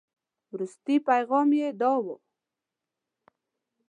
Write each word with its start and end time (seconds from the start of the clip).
وروستي 0.51 0.95
پيغام 1.07 1.49
یې 1.59 1.69
داو. 1.79 2.03